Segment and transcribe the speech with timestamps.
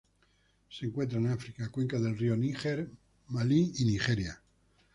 [0.71, 2.89] Se encuentran en África: cuenca del río Níger,
[3.27, 4.41] Malí y Nigeria.